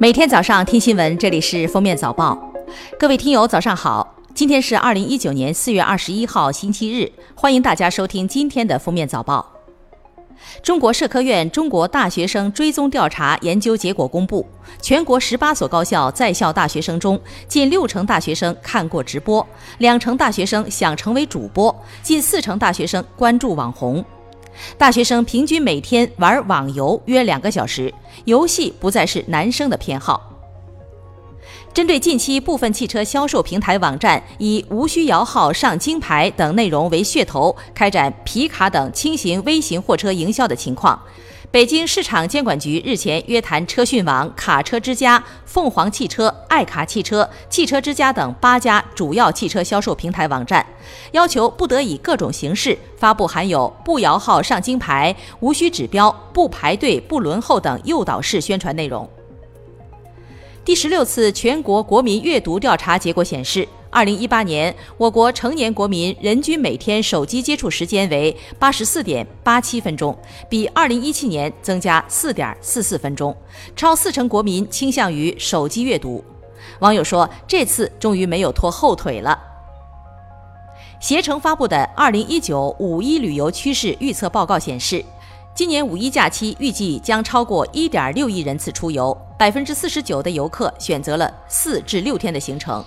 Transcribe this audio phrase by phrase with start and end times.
[0.00, 2.54] 每天早上听新闻，这里是封面早报。
[2.98, 4.16] 各位听友，早上好！
[4.34, 7.12] 今天是二零一九年四月二十一号，星期日。
[7.34, 9.46] 欢迎大家收听今天的封面早报。
[10.62, 14.46] 中国社科院中国大学生追踪调查研究结果公布，
[14.80, 19.46] 全国十八所高校在校大学生中，近六成大学生看过直播，
[19.76, 24.02] 两成大学生想成为主播，近四成大学生关注网红。
[24.78, 27.92] 大学生平均每天玩网游约两个小时，
[28.24, 30.29] 游戏不再是男生的偏好。
[31.72, 41.00] 针对近期部分汽车销售平台网站以“无需摇号上金牌”等内容为噱头，开展皮卡等轻型微型货车营销的情况。
[41.52, 50.66] 北京市场监管局日前约谈车讯网、卡车之家、凤凰汽车、爱卡汽车、汽车之家等八家主要汽车销售平台网站，
[51.12, 59.08] 要求不得以各种形式发布含有“不摇号上金牌”“无需指标”“不排队”“不轮候”等诱导式宣传内容。
[60.62, 63.66] 第十六次全国国民阅读调查结果显示。
[63.92, 70.16] 二零一八年，我国成年国民人均每天手机接触时间为八十四点八七分钟，
[70.48, 73.34] 比二零一七年增加四点四四分钟，
[73.74, 76.22] 超四成国民倾向于手机阅读。
[76.78, 79.36] 网友说：“这次终于没有拖后腿了。”
[81.00, 85.04] 携程发布的《二零一九五一旅游趋势预测报告》显示，
[85.52, 92.82] 今年五一假期预计将超过一点六亿人次出游，百分之四十九的游客选择了四至六天的行程。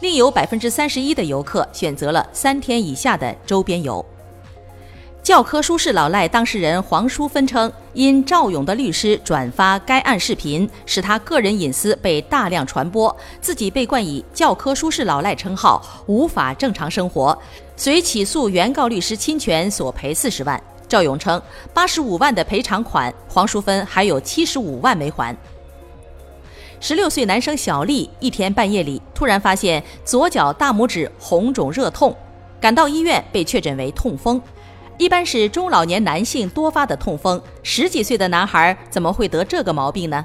[0.00, 4.04] 另有百分之三十一的游客选择了三天以下的周边游。
[5.22, 17.36] 教科书式老赖当事人黄淑芬称，因赵勇的律师转发该案视频，使他个人隐私被大量传播，自己被冠以教科书式老赖称号，无法正常生活，
[17.76, 20.62] 遂起诉原告律师侵权，索赔四十万。
[20.88, 21.40] 赵勇称，
[21.72, 25.36] 八十五万的赔偿款，黄淑芬还有七十五万没还。
[26.80, 32.14] 十六岁男生小丽一天半夜里突然发现左脚大拇指红肿热痛，
[32.60, 34.40] 赶到医院被确诊为痛风，
[34.98, 37.40] 一般是中老年男性多发的痛风。
[37.62, 40.24] 十几岁的男孩怎么会得这个毛病呢？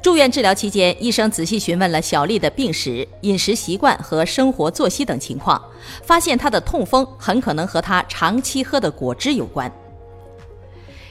[0.00, 5.60] 住院治疗期间，医生仔细询问了小丽的病史、饮食习惯和生活作息等情况，
[6.04, 9.70] 发现她的痛风很可能和她长期喝的果汁有关。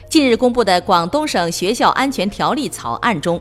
[0.08, 3.40] 近日公布的广东省学校安全条例草案中。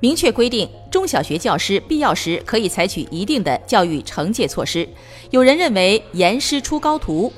[0.00, 4.88] 明确规定，中小学教师必要时可以采取一定的教育惩戒措施。
[5.30, 7.32] 有人认为严师出高徒，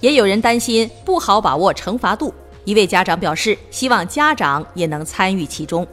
[0.00, 2.32] 也有人担心不好把握惩罚度。
[2.64, 5.86] 一位家长表示，希望家长也能参与其中。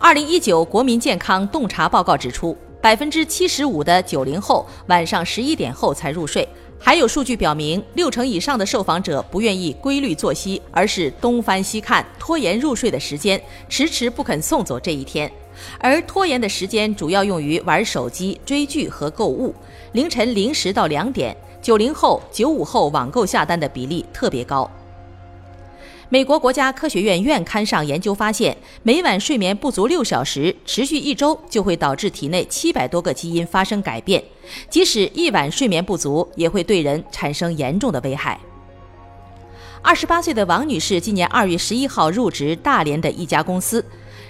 [0.00, 6.48] 二零一九国民健康洞察报告指出，百分之七十五的九零后晚上十一点后才入睡。
[6.78, 15.30] 还有数据表明，六成以上的受访者不愿意规律作息，而是东翻西看，拖延入睡的时间，迟迟不肯送走这一天。
[15.80, 19.52] 而拖延的时间主要用于玩手机、追剧和购物。
[19.92, 24.70] 凌晨零时到两点，九零后、九五后网购下单的比例特别高。
[26.10, 34.24] 美国国家科学院院刊上研究发现，每晚睡眠不足六小时，持续一周就会导致体内七百多个基因发生改变。
[34.70, 38.40] 即使一晚睡眠不足，也会对人产生严重的危害。
[39.82, 43.84] 二十八岁的王女士今年二月十一号入职大连的一家公司，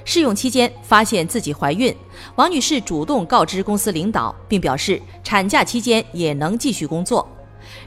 [0.04, 1.94] 试用期间发现自己怀孕。
[2.34, 7.26] 王女士主动告知公司领导，并表示产假期间也能继续工作。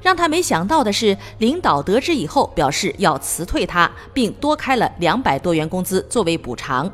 [0.02, 6.92] 让他没想到的是，领导得知以后表示要辞退他，并多开了两百多元工资作为补偿。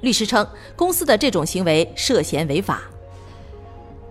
[0.00, 2.82] 律师称，公司的这种行为涉嫌违法。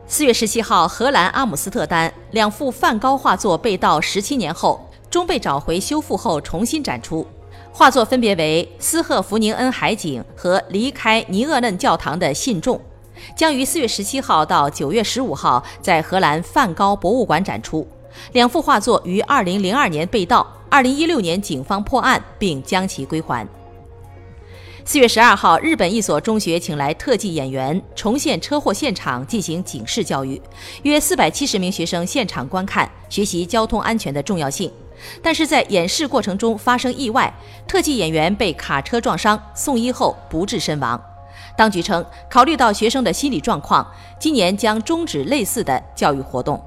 [0.07, 7.25] 四月十七号，荷兰阿姆斯特丹两幅梵高画作被盗十七年后，终被找回修复后重新展出。
[7.73, 12.79] 画作分别为斯赫福宁恩海景和离开尼厄嫩教堂的信众，
[13.35, 17.87] 将于四月十七号到九月十五号在荷兰梵高博物馆展出。
[18.33, 23.47] 两幅画作于二零零二年被盗，二零一六年警方破案并将其归还。
[24.83, 30.41] 四月十二号，日本一所中学请来特技演员重现车祸现场进行警示教育，
[30.81, 34.71] 约四百七十名学生现场观看，学习交通安全的重要性。
[35.21, 37.31] 但是在演示过程中发生意外，
[37.67, 40.99] 特技演员被卡车撞伤，送医后不治身亡。
[41.55, 43.85] 当局称，考虑到学生的心理状况，
[44.19, 46.59] 今年将终止类似的教育活动。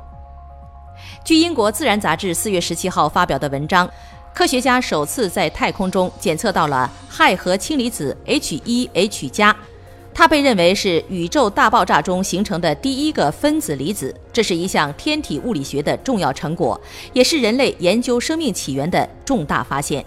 [1.25, 3.91] 据英国《自然》杂志四月十七号发表的文章，
[4.35, 9.57] 科学家首次在太空中检测到了氦和氢离子 H 一 H 加，
[10.13, 16.79] 它被认为是宇宙大爆炸中形成的第一个分子离子，这是一项天体物理学的重要成果，
[17.15, 20.05] 也是人类研究生命起源的重大发现。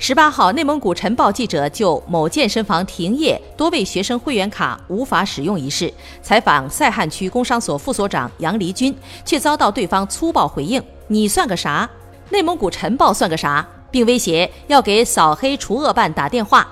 [0.00, 5.92] 十八号，内蒙古晨报记者就某健身房停业、多位学生会员卡无法使用一事
[6.22, 11.90] 采访塞罕区工商所副所长杨黎军，却遭到对方粗暴回应：“你算个啥？
[12.30, 16.68] 内蒙古晨报算个啥？”并威胁要给扫黑除恶办打电话。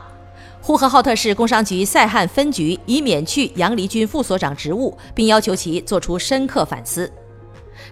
[0.60, 7.10] 呼和浩特市工商局塞罕分局已免去杨黎军副所长职务，并要求其作出深刻反思。